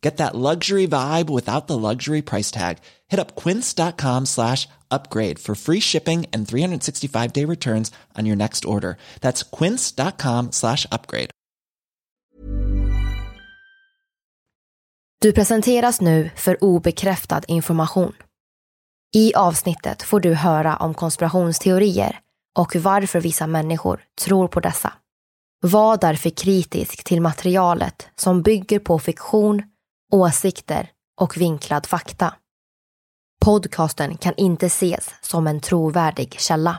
[0.00, 2.78] Get that luxury vibe without the luxury price tag.
[3.08, 8.96] Hit up quince.com slash upgrade for free shipping and 365-day returns on your next order.
[9.20, 11.30] That's quince.com slash upgrade.
[15.20, 18.12] Du presenteras nu för obekräftad information.
[19.16, 22.20] I avsnittet får du höra om konspirationsteorier
[22.58, 24.92] och varför vissa människor tror på dessa.
[25.60, 29.62] Var därför kritisk till materialet som bygger på fiktion,
[30.12, 32.34] åsikter och vinklad fakta.
[33.44, 36.78] Podcasten kan inte ses som en trovärdig källa.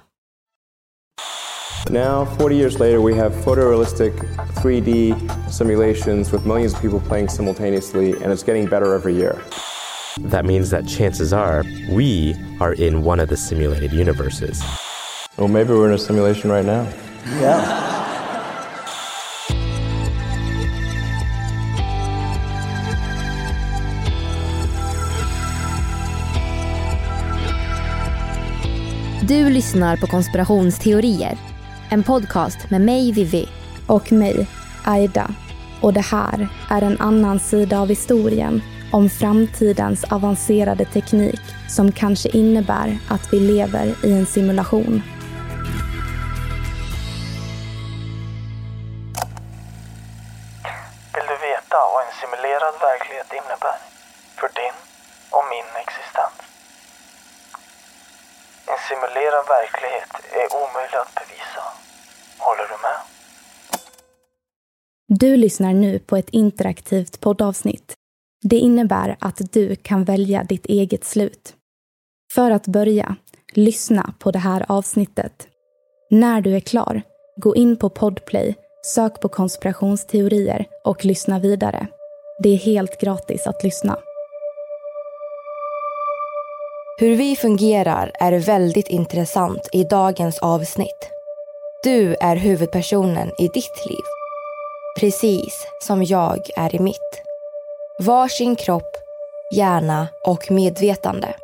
[1.90, 4.14] Now, 40 years later, we have photorealistic
[4.56, 5.16] 3D
[5.50, 9.42] simulations with millions of people playing simultaneously, and it's getting better every year.
[10.32, 14.62] That means that chances are we are in one of the simulated universes.
[15.38, 16.86] Well, maybe we're in a simulation right now.
[17.40, 17.89] Yeah.
[29.30, 31.38] Du lyssnar på konspirationsteorier.
[31.92, 33.50] En podcast med mig, Vivi.
[33.88, 34.48] Och mig,
[34.86, 35.28] Aida.
[35.82, 42.30] Och det här är en annan sida av historien om framtidens avancerade teknik som kanske
[42.30, 45.02] innebär att vi lever i en simulation.
[51.14, 53.78] Vill du veta vad en simulerad verklighet innebär
[54.36, 54.78] för din
[55.30, 56.39] och min existens?
[58.72, 61.64] En simulerad verklighet är omöjlig att bevisa.
[62.38, 63.00] Håller du med?
[65.08, 67.94] Du lyssnar nu på ett interaktivt poddavsnitt.
[68.42, 71.56] Det innebär att du kan välja ditt eget slut.
[72.34, 73.16] För att börja,
[73.54, 75.48] lyssna på det här avsnittet.
[76.10, 77.02] När du är klar,
[77.36, 78.56] gå in på Podplay,
[78.86, 81.88] sök på konspirationsteorier och lyssna vidare.
[82.44, 83.98] Det är helt gratis att lyssna.
[87.00, 91.10] Hur vi fungerar är väldigt intressant i dagens avsnitt.
[91.84, 94.04] Du är huvudpersonen i ditt liv.
[95.00, 97.22] Precis som jag är i mitt.
[98.00, 98.96] Varsin kropp,
[99.56, 101.36] hjärna och medvetande.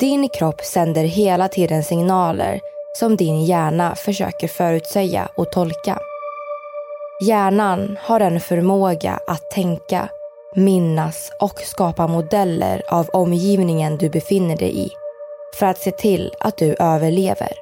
[0.00, 2.60] Din kropp sänder hela tiden signaler
[2.98, 5.98] som din hjärna försöker förutsäga och tolka.
[7.20, 10.08] Hjärnan har en förmåga att tänka,
[10.54, 14.90] minnas och skapa modeller av omgivningen du befinner dig i
[15.58, 17.52] för att se till att du överlever.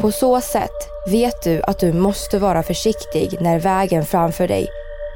[0.00, 4.68] På så sätt vet du att du måste vara försiktig när vägen framför dig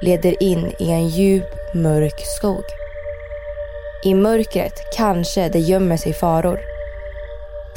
[0.03, 2.65] leder in i en djup, mörk skog.
[4.05, 6.61] I mörkret kanske det gömmer sig faror.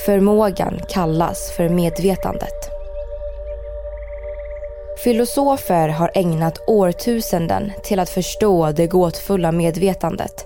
[0.05, 2.60] Förmågan kallas för medvetandet.
[5.03, 10.45] Filosofer har ägnat årtusenden till att förstå det gåtfulla medvetandet.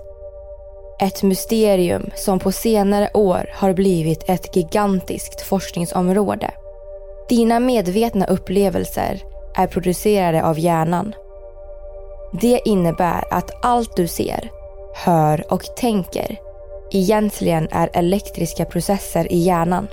[1.02, 6.52] Ett mysterium som på senare år har blivit ett gigantiskt forskningsområde.
[7.30, 9.22] Dina medvetna upplevelser
[9.56, 11.16] är producerade av hjärnan.
[12.42, 14.50] Det innebär att allt du ser,
[14.96, 16.40] hör och tänker
[16.92, 19.88] egentligen är elektriska processer i hjärnan.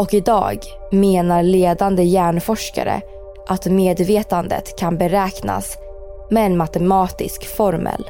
[0.00, 0.58] Och idag
[0.90, 3.00] menar ledande hjärnforskare
[3.48, 5.76] att medvetandet kan beräknas
[6.30, 8.04] med en matematisk formel.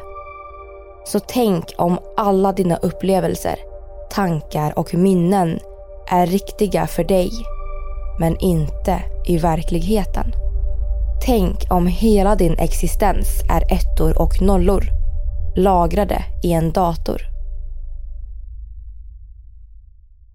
[1.04, 3.56] Så tänk om alla dina upplevelser
[4.10, 5.58] tankar och minnen
[6.10, 7.30] är riktiga för dig,
[8.18, 10.32] men inte i verkligheten.
[11.26, 14.84] Tänk om hela din existens är ettor och nollor,
[15.56, 17.29] lagrade i en dator.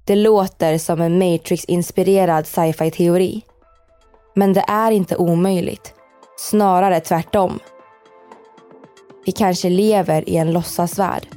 [0.08, 3.42] Det låter som en Matrix-inspirerad sci-fi teori.
[4.36, 5.94] Men det är inte omöjligt.
[6.38, 7.60] Snarare tvärtom.
[9.26, 11.28] Vi kanske lever i en låtsasvärld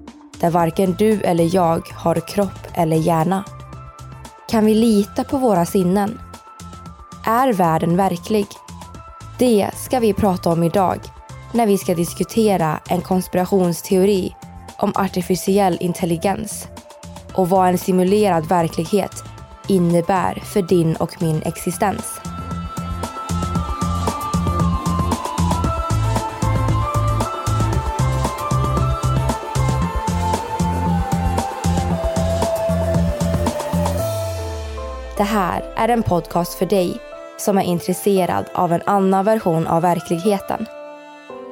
[0.41, 3.44] där varken du eller jag har kropp eller hjärna.
[4.49, 6.20] Kan vi lita på våra sinnen?
[7.26, 8.47] Är världen verklig?
[9.38, 11.00] Det ska vi prata om idag
[11.53, 14.37] när vi ska diskutera en konspirationsteori
[14.76, 16.69] om artificiell intelligens
[17.38, 19.25] och vad en simulerad verklighet
[19.69, 22.20] innebär för din och min existens.
[35.17, 37.00] Det här är en podcast för dig
[37.38, 40.67] som är intresserad av en annan version av verkligheten.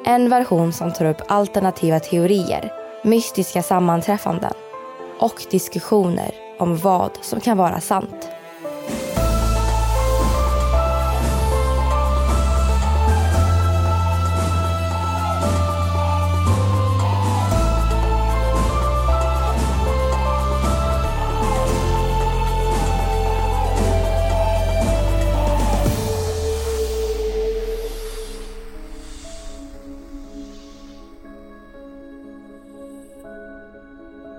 [0.04, 2.72] En version som tar upp alternativa teorier,
[3.04, 4.52] mystiska sammanträffanden
[5.18, 8.28] och diskussioner om vad som kan vara sant.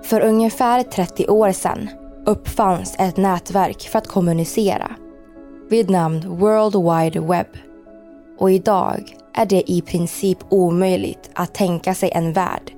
[0.08, 1.90] För ungefär 30 år sedan
[2.26, 4.90] uppfanns ett nätverk för att kommunicera
[5.70, 7.46] vid namn World Wide Web.
[8.38, 12.72] Och idag är det i princip omöjligt att tänka sig en värld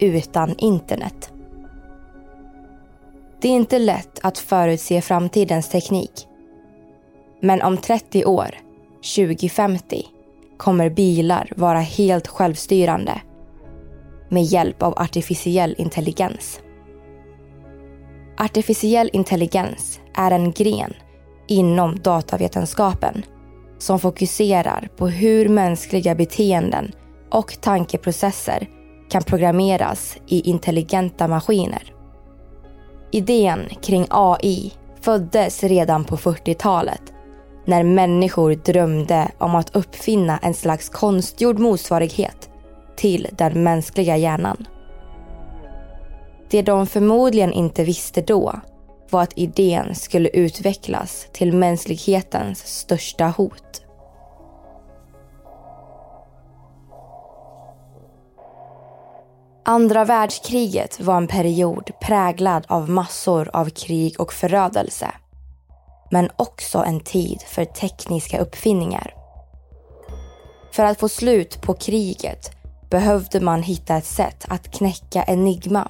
[0.00, 1.32] utan internet.
[3.40, 6.28] Det är inte lätt att förutse framtidens teknik.
[7.40, 8.50] Men om 30 år,
[9.16, 10.02] 2050,
[10.56, 13.20] kommer bilar vara helt självstyrande
[14.28, 16.60] med hjälp av artificiell intelligens.
[18.38, 20.94] Artificiell intelligens är en gren
[21.48, 23.22] inom datavetenskapen
[23.78, 26.92] som fokuserar på hur mänskliga beteenden
[27.30, 28.68] och tankeprocesser
[29.10, 31.92] kan programmeras i intelligenta maskiner.
[33.12, 37.02] Idén kring AI föddes redan på 40-talet
[37.64, 42.50] när människor drömde om att uppfinna en slags konstgjord motsvarighet
[42.96, 44.66] till den mänskliga hjärnan.
[46.50, 48.60] Det de förmodligen inte visste då
[49.10, 53.82] var att idén skulle utvecklas till mänsklighetens största hot.
[59.64, 65.10] Andra världskriget var en period präglad av massor av krig och förödelse.
[66.10, 69.14] Men också en tid för tekniska uppfinningar.
[70.72, 72.50] För att få slut på kriget
[72.90, 75.88] behövde man hitta ett sätt att knäcka Enigma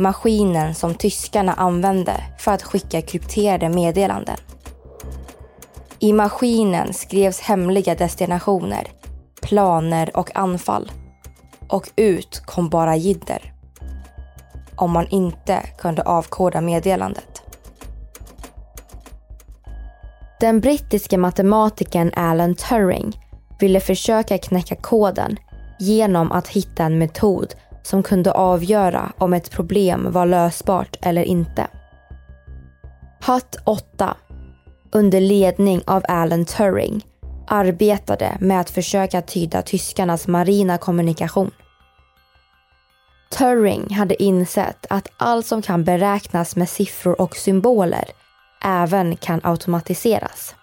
[0.00, 4.36] maskinen som tyskarna använde för att skicka krypterade meddelanden.
[5.98, 8.86] I maskinen skrevs hemliga destinationer,
[9.42, 10.92] planer och anfall.
[11.68, 13.52] Och ut kom bara jidder.
[14.76, 17.42] Om man inte kunde avkoda meddelandet.
[20.40, 23.20] Den brittiske matematikern Alan Turing
[23.60, 25.36] ville försöka knäcka koden
[25.78, 31.66] genom att hitta en metod som kunde avgöra om ett problem var lösbart eller inte.
[33.26, 34.16] HUT 8,
[34.92, 37.06] under ledning av Alan Turing,
[37.48, 41.50] arbetade med att försöka tyda tyskarnas marina kommunikation.
[43.38, 48.04] Turing hade insett att allt som kan beräknas med siffror och symboler
[48.64, 50.54] även kan automatiseras.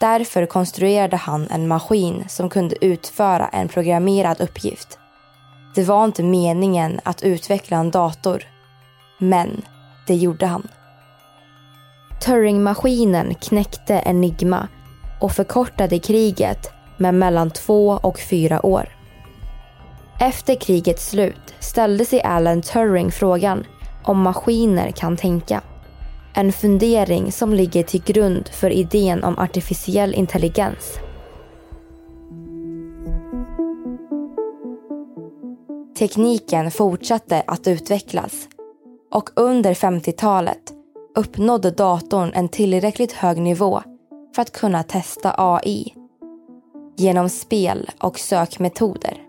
[0.00, 4.98] Därför konstruerade han en maskin som kunde utföra en programmerad uppgift
[5.74, 8.42] det var inte meningen att utveckla en dator.
[9.18, 9.62] Men
[10.06, 10.68] det gjorde han.
[12.24, 14.68] Turing-maskinen knäckte Enigma
[15.20, 18.88] och förkortade kriget med mellan två och fyra år.
[20.20, 23.64] Efter krigets slut ställde sig Alan Turing frågan
[24.04, 25.60] om maskiner kan tänka.
[26.34, 30.98] En fundering som ligger till grund för idén om artificiell intelligens.
[35.98, 38.48] Tekniken fortsatte att utvecklas
[39.10, 40.72] och under 50-talet
[41.14, 43.82] uppnådde datorn en tillräckligt hög nivå
[44.34, 45.94] för att kunna testa AI
[46.96, 49.22] genom spel och sökmetoder.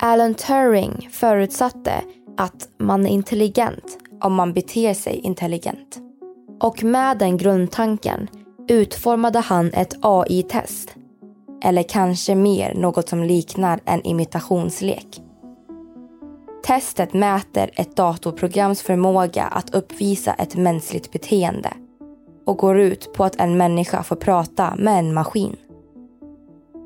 [0.00, 1.92] Alan Turing förutsatte
[2.36, 5.98] att man är intelligent om man beter sig intelligent.
[6.60, 8.28] Och med den grundtanken
[8.68, 10.94] utformade han ett AI-test.
[11.62, 15.22] Eller kanske mer något som liknar en imitationslek.
[16.66, 21.72] Testet mäter ett datorprograms förmåga att uppvisa ett mänskligt beteende
[22.46, 25.56] och går ut på att en människa får prata med en maskin.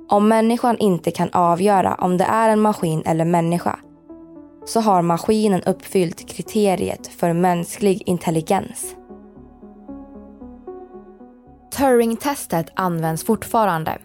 [0.09, 3.79] Om människan inte kan avgöra om det är en maskin eller människa
[4.65, 8.97] så har maskinen uppfyllt kriteriet för mänsklig intelligens.
[11.79, 13.99] Turing-testet används fortfarande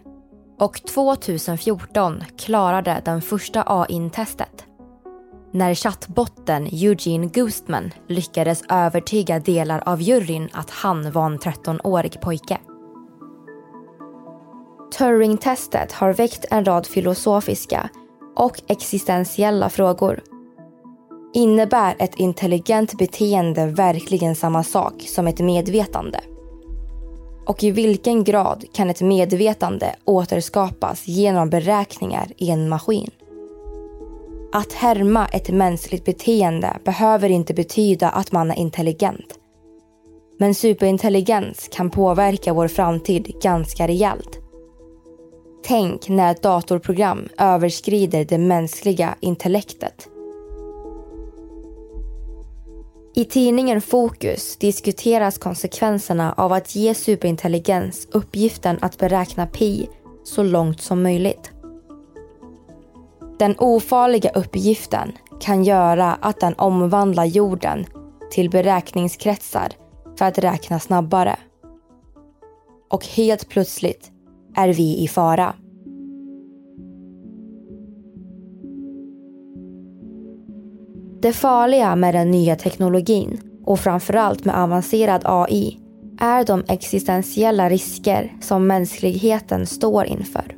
[0.58, 4.66] och 2014 klarade den första AI-testet
[5.56, 12.58] när chattbotten Eugene Gustman lyckades övertyga delar av juryn att han var en 13-årig pojke.
[14.98, 17.88] Turing-testet har väckt en rad filosofiska
[18.36, 20.20] och existentiella frågor.
[21.34, 26.20] Innebär ett intelligent beteende verkligen samma sak som ett medvetande?
[27.46, 33.10] Och i vilken grad kan ett medvetande återskapas genom beräkningar i en maskin?
[34.52, 39.38] Att härma ett mänskligt beteende behöver inte betyda att man är intelligent.
[40.38, 44.38] Men superintelligens kan påverka vår framtid ganska rejält.
[45.64, 50.08] Tänk när ett datorprogram överskrider det mänskliga intellektet.
[53.18, 59.88] I tidningen Fokus diskuteras konsekvenserna av att ge superintelligens uppgiften att beräkna pi
[60.24, 61.50] så långt som möjligt.
[63.38, 67.86] Den ofarliga uppgiften kan göra att den omvandlar jorden
[68.30, 69.72] till beräkningskretsar
[70.18, 71.36] för att räkna snabbare.
[72.90, 74.10] Och helt plötsligt
[74.54, 75.54] är vi i fara.
[81.22, 85.78] Det farliga med den nya teknologin och framförallt med avancerad AI
[86.20, 90.56] är de existentiella risker som mänskligheten står inför.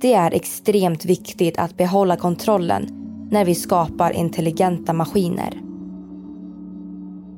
[0.00, 2.88] Det är extremt viktigt att behålla kontrollen
[3.30, 5.60] när vi skapar intelligenta maskiner.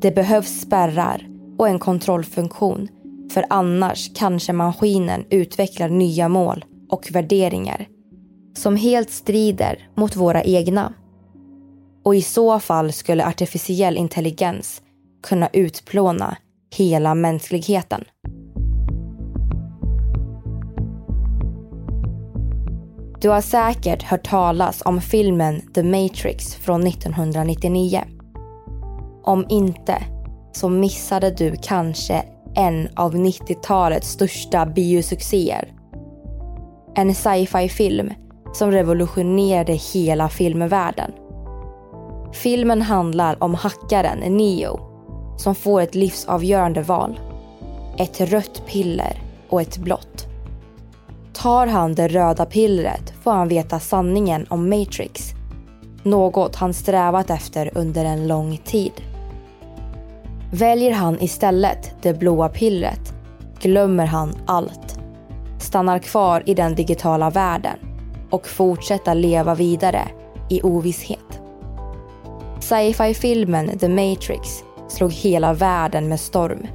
[0.01, 1.29] Det behövs spärrar
[1.59, 2.89] och en kontrollfunktion
[3.31, 7.87] för annars kanske maskinen utvecklar nya mål och värderingar
[8.55, 10.93] som helt strider mot våra egna.
[12.03, 14.83] Och i så fall skulle artificiell intelligens
[15.23, 16.37] kunna utplåna
[16.77, 18.05] hela mänskligheten.
[23.21, 28.05] Du har säkert hört talas om filmen The Matrix från 1999.
[29.23, 30.03] Om inte
[30.53, 35.73] så missade du kanske en av 90-talets största biosuccéer.
[36.97, 38.13] En sci-fi film
[38.55, 41.13] som revolutionerade hela filmvärlden.
[42.33, 44.81] Filmen handlar om hackaren Neo
[45.37, 47.21] som får ett livsavgörande val.
[47.99, 50.27] Ett rött piller och ett blått.
[51.33, 55.31] Tar han det röda pillret får han veta sanningen om Matrix.
[56.03, 58.93] Något han strävat efter under en lång tid.
[60.53, 63.15] Väljer han istället det blåa pillret
[63.61, 64.99] glömmer han allt.
[65.61, 67.94] Stannar kvar i den digitala världen
[68.35, 70.09] och fortsätta leva vidare
[70.49, 71.41] i ovisshet.
[72.61, 76.67] Sci-fi-filmen The Matrix slog hela världen med storm.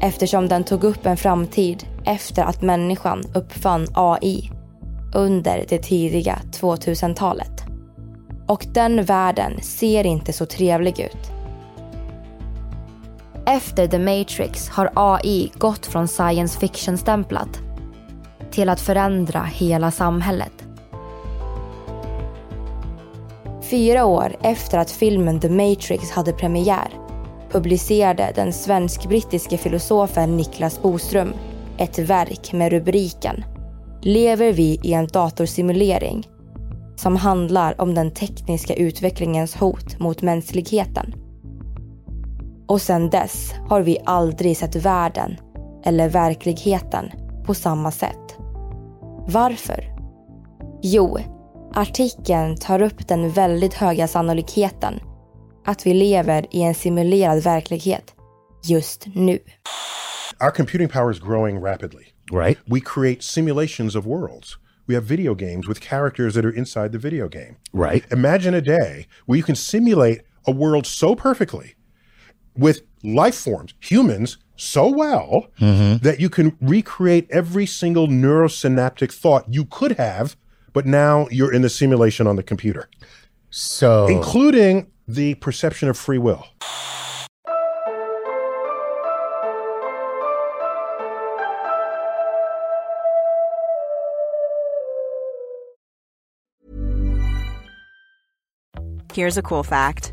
[0.00, 4.50] Eftersom den tog upp en framtid efter att människan uppfann AI
[5.14, 7.64] under det tidiga 2000-talet.
[8.46, 11.32] Och den världen ser inte så trevlig ut.
[13.46, 17.67] Efter The Matrix har AI gått från science fiction-stämplat
[18.50, 20.52] till att förändra hela samhället.
[23.62, 26.88] Fyra år efter att filmen The Matrix hade premiär
[27.50, 31.32] publicerade den svensk-brittiske filosofen Niklas Boström
[31.78, 33.44] ett verk med rubriken
[34.02, 36.26] Lever vi i en datorsimulering?
[36.98, 41.14] som handlar om den tekniska utvecklingens hot mot mänskligheten.
[42.66, 45.36] Och sedan dess har vi aldrig sett världen
[45.84, 47.10] eller verkligheten
[47.46, 48.27] på samma sätt.
[49.30, 49.84] Varför?
[50.82, 51.18] Jo,
[51.74, 55.00] artikeln tar upp den väldigt höga sannolikheten
[55.66, 58.14] att vi lever i en simulerad verklighet
[58.64, 59.38] just nu.
[60.40, 62.04] Our computing power is growing rapidly.
[62.32, 62.58] Right.
[62.66, 64.58] We create simulations of worlds.
[64.86, 67.56] We have video games with characters that are inside the video game.
[67.72, 68.12] Right.
[68.12, 71.74] Imagine a day where you can simulate a world so perfectly
[72.56, 76.02] with life forms, humans, so well mm-hmm.
[76.04, 80.36] that you can recreate every single neurosynaptic thought you could have
[80.72, 82.88] but now you're in the simulation on the computer,
[83.50, 86.46] So including the perception of free will.
[99.12, 100.12] Here's a cool fact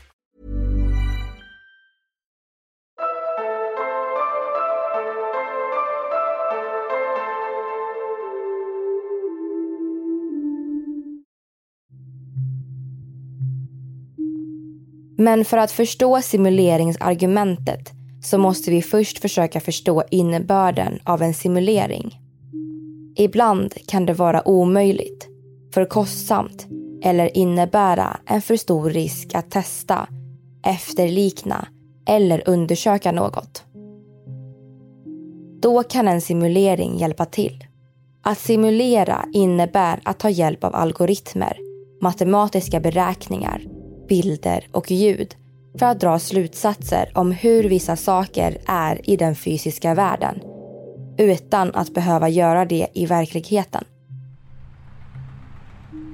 [15.21, 17.91] Men för att förstå simuleringsargumentet
[18.23, 22.19] så måste vi först försöka förstå innebörden av en simulering.
[23.15, 25.27] Ibland kan det vara omöjligt,
[25.73, 26.67] för kostsamt
[27.03, 30.07] eller innebära en för stor risk att testa,
[30.65, 31.67] efterlikna
[32.07, 33.63] eller undersöka något.
[35.61, 37.65] Då kan en simulering hjälpa till.
[38.23, 41.57] Att simulera innebär att ta hjälp av algoritmer,
[42.01, 43.80] matematiska beräkningar,
[44.11, 45.35] bilder och ljud
[45.79, 50.41] för att dra slutsatser om hur vissa saker är i den fysiska världen
[51.17, 53.83] utan att behöva göra det i verkligheten.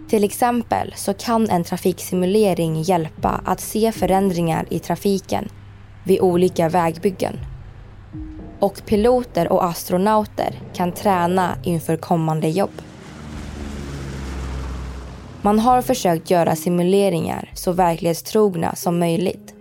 [0.10, 5.50] Till exempel så kan en trafiksimulering hjälpa att se förändringar i trafiken
[6.04, 7.40] vid olika vägbyggen.
[8.60, 12.82] Och piloter och astronauter kan träna inför kommande jobb.
[15.48, 19.56] Man har försökt göra simuleringar så verklighetstrogna som möjligt.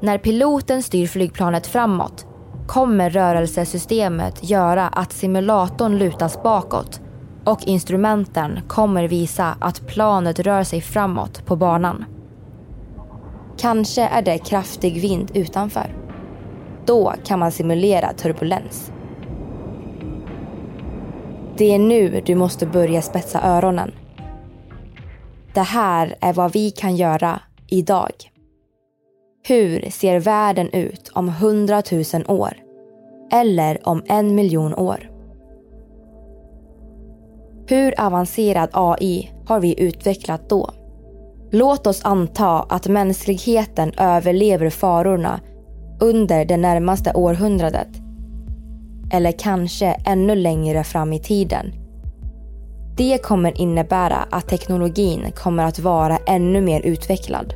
[0.00, 2.26] När piloten styr flygplanet framåt
[2.66, 7.00] kommer rörelsesystemet göra att simulatorn lutas bakåt
[7.44, 12.04] och instrumenten kommer visa att planet rör sig framåt på banan.
[13.58, 15.96] Kanske är det kraftig vind utanför.
[16.86, 18.92] Då kan man simulera turbulens.
[21.58, 23.92] Det är nu du måste börja spetsa öronen.
[25.54, 28.12] Det här är vad vi kan göra idag.
[29.48, 32.56] Hur ser världen ut om hundratusen år?
[33.32, 35.10] Eller om en miljon år?
[37.68, 40.70] Hur avancerad AI har vi utvecklat då?
[41.50, 45.40] Låt oss anta att mänskligheten överlever farorna
[46.00, 48.05] under det närmaste århundradet.
[49.12, 51.72] Eller kanske ännu längre fram i tiden.
[52.96, 57.54] Det kommer innebära att teknologin kommer att vara ännu mer utvecklad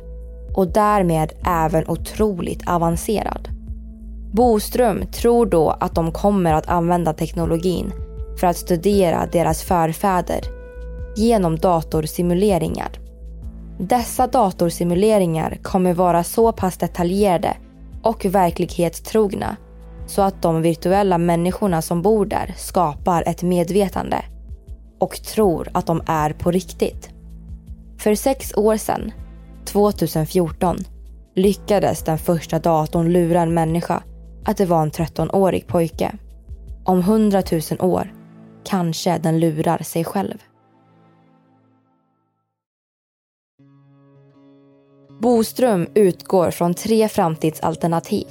[0.55, 3.47] och därmed även otroligt avancerad.
[4.31, 7.91] Boström tror då att de kommer att använda teknologin
[8.39, 10.41] för att studera deras förfäder
[11.15, 12.89] genom datorsimuleringar.
[13.79, 17.57] Dessa datorsimuleringar kommer vara så pass detaljerade
[18.03, 19.57] och verklighetstrogna
[20.05, 24.25] så att de virtuella människorna som bor där skapar ett medvetande
[24.99, 27.09] och tror att de är på riktigt.
[27.97, 29.11] För sex år sedan,
[29.65, 30.77] 2014,
[31.35, 34.03] lyckades den första datorn lura en människa
[34.45, 36.11] att det var en 13-årig pojke.
[36.83, 38.13] Om 100 000 år
[38.63, 40.37] kanske den lurar sig själv.
[45.21, 48.27] Boström utgår från tre framtidsalternativ.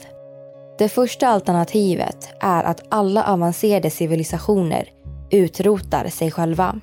[0.81, 4.89] Det första alternativet är att alla avancerade civilisationer
[5.31, 6.81] utrotar sig själva.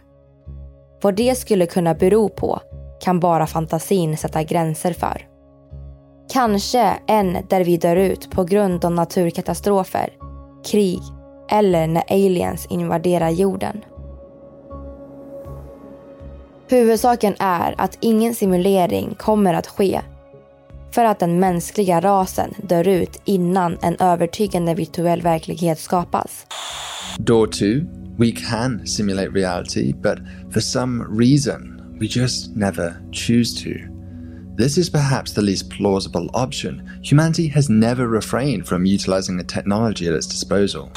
[1.02, 2.60] Vad det skulle kunna bero på
[3.02, 5.28] kan bara fantasin sätta gränser för.
[6.34, 10.10] Kanske en där vi dör ut på grund av naturkatastrofer,
[10.66, 11.02] krig
[11.52, 13.86] eller när aliens invaderar jorden.
[16.70, 20.02] Huvudsaken är att ingen simulering kommer att ske
[20.92, 26.46] för att den mänskliga rasen dör ut innan en övertygande virtuell verklighet skapas.
[27.18, 27.66] Door 2.
[28.20, 30.18] We can simulate reality, but
[30.54, 33.70] for some reason we just never choose to.
[34.58, 36.90] This is perhaps the least plausible option.
[37.04, 40.90] Humanity has never refrained from utilizing the technology at its disposal.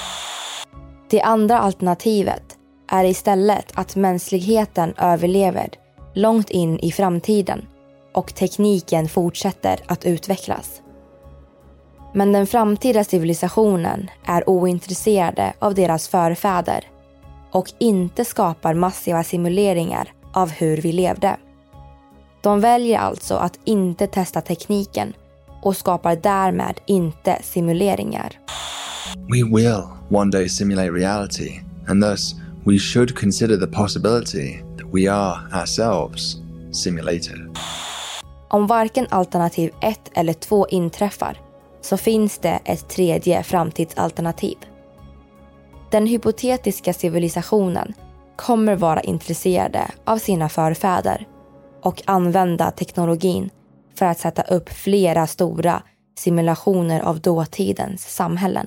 [1.10, 2.42] Det andra alternativet
[2.88, 5.68] är istället att mänskligheten överlever
[6.14, 7.62] långt in i framtiden
[8.12, 10.82] och tekniken fortsätter att utvecklas.
[12.14, 16.84] Men den framtida civilisationen är ointresserade av deras förfäder
[17.52, 21.36] och inte skapar massiva simuleringar av hur vi levde.
[22.40, 25.12] De väljer alltså att inte testa tekniken
[25.62, 28.38] och skapar därmed inte simuleringar.
[29.16, 35.12] We will one day simulate reality, and thus we should consider the possibility that we
[35.12, 36.36] are ourselves
[36.72, 37.56] simulated.
[38.52, 41.40] Om varken alternativ 1 eller 2 inträffar
[41.80, 44.56] så finns det ett tredje framtidsalternativ.
[45.90, 47.94] Den hypotetiska civilisationen
[48.36, 51.26] kommer vara intresserade av sina förfäder
[51.82, 53.50] och använda teknologin
[53.94, 55.82] för att sätta upp flera stora
[56.18, 58.66] simulationer av dåtidens samhällen.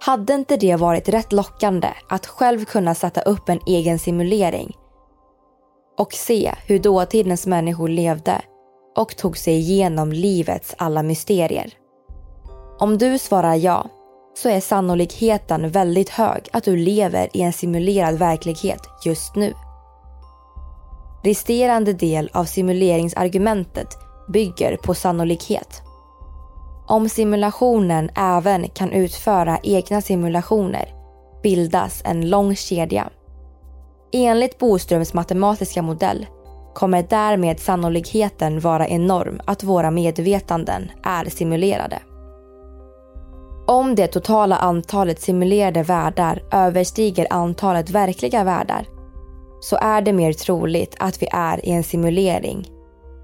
[0.00, 4.76] Hade inte det varit rätt lockande att själv kunna sätta upp en egen simulering
[5.98, 8.42] och se hur dåtidens människor levde
[8.96, 11.72] och tog sig igenom livets alla mysterier?
[12.78, 13.86] Om du svarar ja
[14.34, 19.54] så är sannolikheten väldigt hög att du lever i en simulerad verklighet just nu.
[21.24, 23.88] Resterande del av simuleringsargumentet
[24.28, 25.82] bygger på sannolikhet.
[26.88, 30.88] Om simulationen även kan utföra egna simulationer
[31.42, 33.08] bildas en lång kedja.
[34.12, 36.26] Enligt Boströms matematiska modell
[36.74, 41.98] kommer därmed sannolikheten vara enorm att våra medvetanden är simulerade.
[43.66, 48.86] Om det totala antalet simulerade världar överstiger antalet verkliga världar
[49.60, 52.68] så är det mer troligt att vi är i en simulering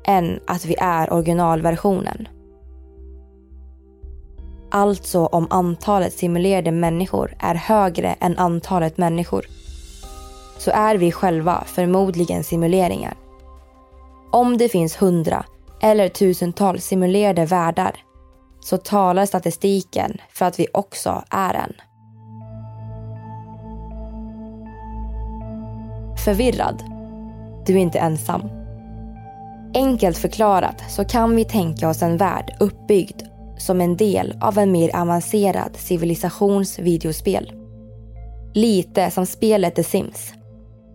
[0.04, 2.28] än att vi är originalversionen.
[4.74, 9.46] Alltså om antalet simulerade människor är högre än antalet människor
[10.58, 13.14] så är vi själva förmodligen simuleringar.
[14.32, 15.44] Om det finns 100
[15.82, 17.96] eller tusentals simulerade världar
[18.60, 21.72] så talar statistiken för att vi också är en.
[26.24, 26.82] Förvirrad?
[27.66, 28.42] Du är inte ensam.
[29.74, 33.21] Enkelt förklarat så kan vi tänka oss en värld uppbyggd
[33.62, 37.52] som en del av en mer avancerad civilisations videospel.
[38.54, 40.32] Lite som spelet The Sims.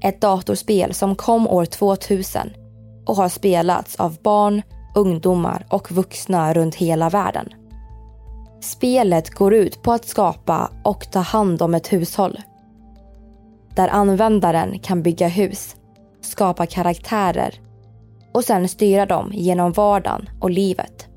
[0.02, 2.50] Ett datorspel som kom år 2000
[3.06, 4.62] och har spelats av barn,
[4.96, 7.50] ungdomar och vuxna runt hela världen.
[8.62, 12.42] Spelet går ut på att skapa och ta hand om ett hushåll.
[13.76, 15.76] Där användaren kan bygga hus,
[16.22, 17.54] skapa karaktärer
[18.34, 21.08] och sen styra dem genom vardagen och livet.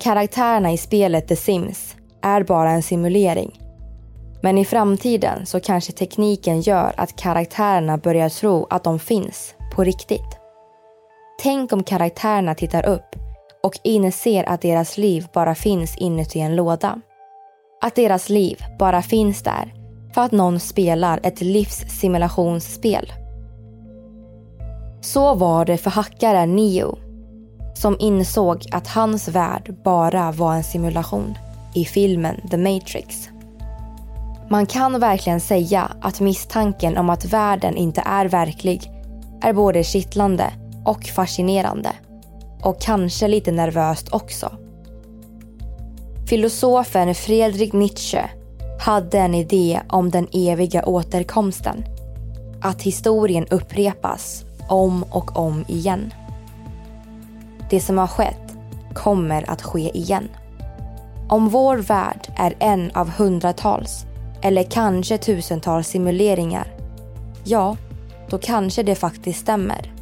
[0.00, 3.60] Karaktärerna i spelet The Sims är bara en simulering.
[4.42, 9.84] Men i framtiden så kanske tekniken gör att karaktärerna börjar tro att de finns på
[9.84, 10.38] riktigt.
[11.42, 13.16] Tänk om karaktärerna tittar upp
[13.62, 17.00] och inser att deras liv bara finns inuti en låda.
[17.82, 19.74] Att deras liv bara finns där
[20.14, 23.12] för att någon spelar ett livssimulationsspel.
[25.00, 26.98] Så var det för hackaren Neo
[27.76, 31.38] som insåg att hans värld bara var en simulation
[31.74, 33.28] i filmen The Matrix.
[34.50, 38.90] Man kan verkligen säga att misstanken om att världen inte är verklig
[39.42, 40.52] är både kittlande
[40.84, 41.90] och fascinerande.
[42.62, 44.52] Och kanske lite nervöst också.
[46.28, 48.30] Filosofen Friedrich Nietzsche
[48.80, 51.84] hade en idé om den eviga återkomsten.
[52.62, 56.12] Att historien upprepas om och om igen.
[57.70, 58.56] Det som har skett
[58.94, 60.28] kommer att ske igen.
[61.28, 64.04] Om vår värld är en av hundratals
[64.42, 66.66] eller kanske tusentals simuleringar,
[67.44, 67.76] ja,
[68.30, 69.92] då kanske det faktiskt stämmer.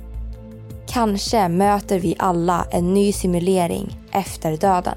[0.86, 4.94] Kanske möter vi alla en ny simulering efter döden.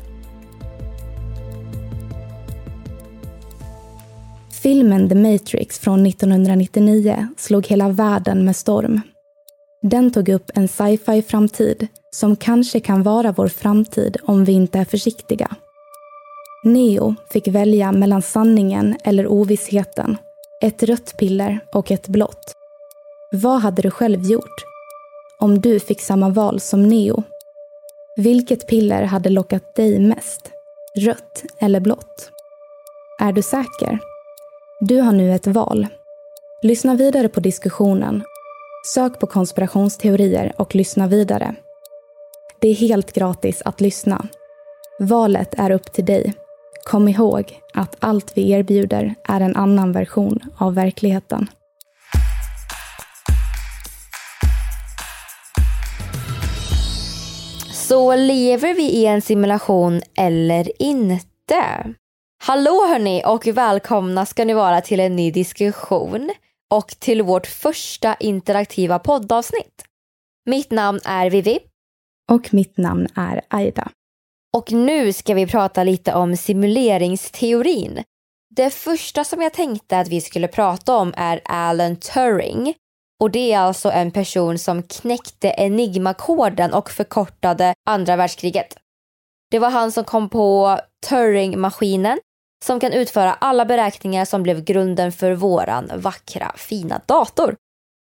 [4.62, 9.02] Filmen The Matrix från 1999 slog hela världen med storm.
[9.82, 14.80] Den tog upp en sci-fi framtid som kanske kan vara vår framtid om vi inte
[14.80, 15.56] är försiktiga.
[16.64, 20.18] Neo fick välja mellan sanningen eller ovissheten,
[20.64, 22.54] ett rött piller och ett blått.
[23.32, 24.64] Vad hade du själv gjort?
[25.40, 27.24] Om du fick samma val som Neo?
[28.16, 30.52] Vilket piller hade lockat dig mest?
[30.96, 32.32] Rött eller blått?
[33.20, 34.00] Är du säker?
[34.80, 35.88] Du har nu ett val.
[36.62, 38.24] Lyssna vidare på diskussionen.
[38.94, 41.56] Sök på konspirationsteorier och lyssna vidare.
[42.62, 44.28] Det är helt gratis att lyssna.
[45.00, 46.34] Valet är upp till dig.
[46.84, 51.48] Kom ihåg att allt vi erbjuder är en annan version av verkligheten.
[57.74, 61.94] Så lever vi i en simulation eller inte?
[62.44, 66.32] Hallå hörni och välkomna ska ni vara till en ny diskussion
[66.74, 69.84] och till vårt första interaktiva poddavsnitt.
[70.46, 71.60] Mitt namn är Vivi.
[72.32, 73.92] Och mitt namn är Aida.
[74.58, 78.04] Och nu ska vi prata lite om simuleringsteorin.
[78.56, 82.74] Det första som jag tänkte att vi skulle prata om är Alan Turing.
[83.20, 88.78] Och det är alltså en person som knäckte enigmakoden och förkortade andra världskriget.
[89.52, 92.20] Det var han som kom på Turing-maskinen
[92.68, 97.56] som kan utföra alla beräkningar som blev grunden för våran vackra fina dator.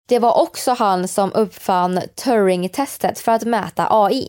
[0.10, 4.28] Det var också han som uppfann Turing-testet för att mäta AI.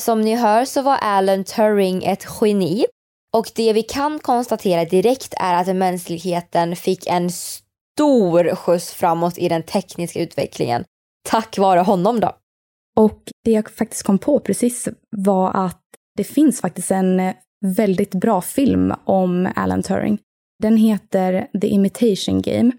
[0.00, 2.86] Som ni hör så var Alan Turing ett geni
[3.36, 9.48] och det vi kan konstatera direkt är att mänskligheten fick en stor skjuts framåt i
[9.48, 10.84] den tekniska utvecklingen
[11.28, 12.32] tack vare honom då.
[12.96, 15.82] Och det jag faktiskt kom på precis var att
[16.16, 20.18] det finns faktiskt en väldigt bra film om Alan Turing.
[20.62, 22.72] Den heter The Imitation Game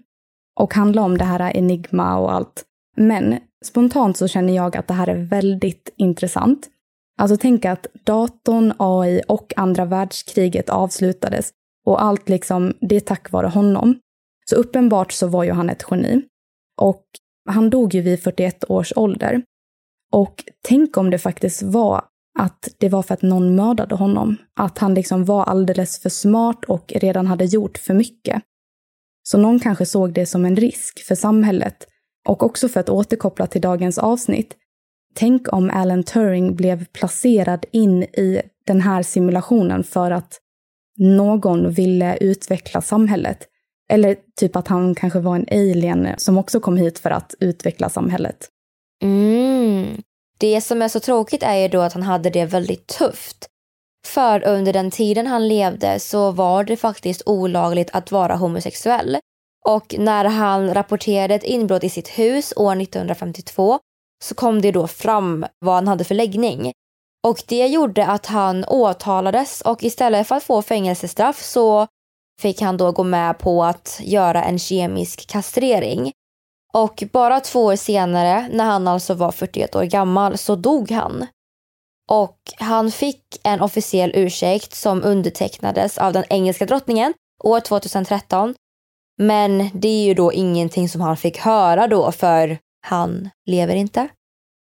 [0.60, 2.64] och handlar om det här enigma och allt.
[2.96, 6.68] Men spontant så känner jag att det här är väldigt intressant.
[7.20, 11.50] Alltså tänk att datorn, AI och andra världskriget avslutades
[11.86, 13.98] och allt liksom, det är tack vare honom.
[14.50, 16.22] Så uppenbart så var ju han ett geni.
[16.80, 17.04] Och
[17.48, 19.42] han dog ju vid 41 års ålder.
[20.12, 22.04] Och tänk om det faktiskt var
[22.38, 24.36] att det var för att någon mördade honom.
[24.56, 28.42] Att han liksom var alldeles för smart och redan hade gjort för mycket.
[29.22, 31.86] Så någon kanske såg det som en risk för samhället.
[32.28, 34.56] Och också för att återkoppla till dagens avsnitt.
[35.14, 40.40] Tänk om Alan Turing blev placerad in i den här simulationen för att
[40.98, 43.46] någon ville utveckla samhället.
[43.90, 47.88] Eller typ att han kanske var en alien som också kom hit för att utveckla
[47.88, 48.48] samhället.
[49.02, 50.02] Mm.
[50.40, 53.46] Det som är så tråkigt är ju då att han hade det väldigt tufft.
[54.06, 59.18] För under den tiden han levde så var det faktiskt olagligt att vara homosexuell.
[59.66, 63.78] Och när han rapporterade ett inbrott i sitt hus år 1952
[64.24, 66.72] så kom det då fram vad han hade för läggning.
[67.26, 71.86] Och det gjorde att han åtalades och istället för att få fängelsestraff så
[72.40, 76.12] fick han då gå med på att göra en kemisk kastrering.
[76.72, 81.26] Och bara två år senare, när han alltså var 41 år gammal, så dog han.
[82.10, 88.54] Och han fick en officiell ursäkt som undertecknades av den engelska drottningen år 2013.
[89.18, 94.08] Men det är ju då ingenting som han fick höra då för han lever inte.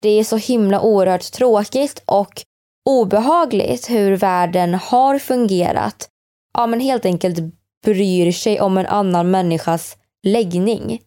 [0.02, 2.42] Det är så himla oerhört tråkigt och
[2.88, 6.08] obehagligt hur världen har fungerat.
[6.54, 7.38] Ja, men helt enkelt
[7.84, 11.00] bryr sig om en annan människas läggning.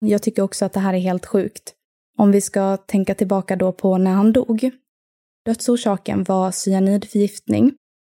[0.00, 1.74] Jag tycker också att det här är helt sjukt.
[2.18, 4.70] Om vi ska tänka tillbaka då på när han dog.
[5.44, 7.74] Dödsorsaken var cyanidförgiftning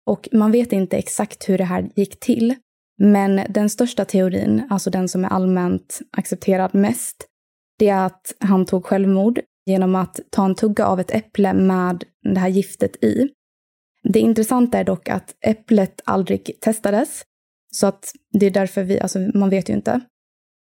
[0.05, 2.55] och man vet inte exakt hur det här gick till.
[2.97, 7.25] Men den största teorin, alltså den som är allmänt accepterad mest,
[7.79, 12.03] det är att han tog självmord genom att ta en tugga av ett äpple med
[12.33, 13.29] det här giftet i.
[14.03, 17.23] Det intressanta är dock att äpplet aldrig testades,
[17.71, 20.01] så att det är därför vi, alltså man vet ju inte.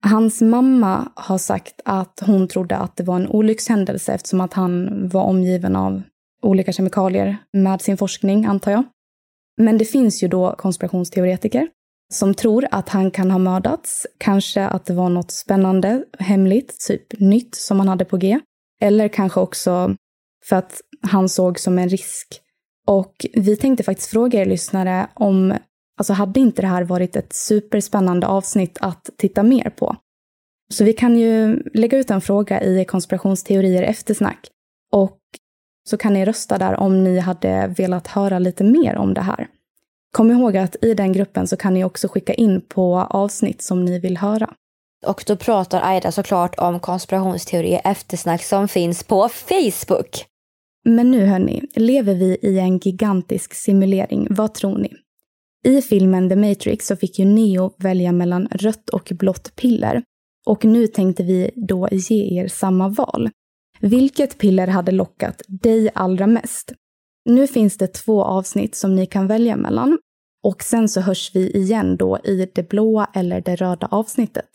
[0.02, 5.08] Hans mamma har sagt att hon trodde att det var en olyckshändelse eftersom att han
[5.08, 6.02] var omgiven av
[6.42, 8.84] olika kemikalier med sin forskning, antar jag.
[9.56, 11.68] Men det finns ju då konspirationsteoretiker
[12.12, 17.20] som tror att han kan ha mördats, kanske att det var något spännande, hemligt, typ
[17.20, 18.40] nytt som han hade på G.
[18.80, 19.96] Eller kanske också
[20.44, 22.40] för att han såg som en risk.
[22.86, 25.54] Och vi tänkte faktiskt fråga er lyssnare om,
[26.00, 29.96] alltså hade inte det här varit ett superspännande avsnitt att titta mer på?
[30.72, 34.48] Så vi kan ju lägga ut en fråga i konspirationsteorier eftersnack.
[34.92, 35.18] Och
[35.88, 39.48] så kan ni rösta där om ni hade velat höra lite mer om det här.
[40.12, 43.84] Kom ihåg att i den gruppen så kan ni också skicka in på avsnitt som
[43.84, 44.50] ni vill höra.
[45.06, 50.24] Och då pratar Aida såklart om konspirationsteorier eftersnack som finns på Facebook.
[50.84, 54.26] Men nu hörni, lever vi i en gigantisk simulering?
[54.30, 54.90] Vad tror ni?
[55.64, 60.02] I filmen The Matrix så fick ju Neo välja mellan rött och blått piller.
[60.46, 63.30] Och nu tänkte vi då ge er samma val.
[63.80, 66.72] Vilket piller hade lockat dig allra mest?
[67.24, 69.98] Nu finns det två avsnitt som ni kan välja mellan.
[70.42, 74.50] Och sen så hörs vi igen då i det blåa eller det röda avsnittet.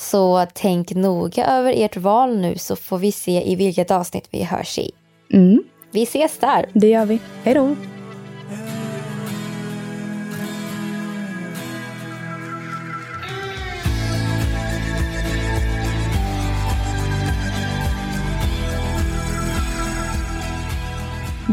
[0.00, 4.42] Så tänk noga över ert val nu så får vi se i vilket avsnitt vi
[4.42, 4.90] hörs i.
[5.32, 5.62] Mm.
[5.90, 6.68] Vi ses där.
[6.72, 7.18] Det gör vi.
[7.42, 7.76] Hej då!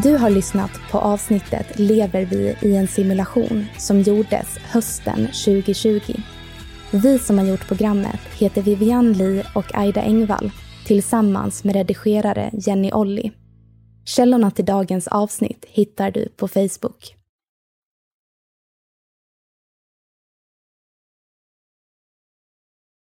[0.03, 5.99] Du har lyssnat på avsnittet Lever vi i en simulation som gjordes hösten 2020.
[6.91, 10.51] Vi som har gjort programmet heter Vivian Lee och Aida Engvall
[10.85, 13.31] tillsammans med redigerare Jenny Olli.
[14.05, 17.16] Källorna till dagens avsnitt hittar du på Facebook.